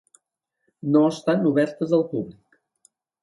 No 0.95 1.03
estan 1.09 1.45
obertes 1.51 1.93
al 1.99 2.03
públic. 2.15 2.59